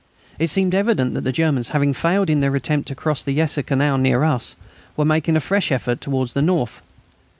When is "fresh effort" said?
5.39-6.03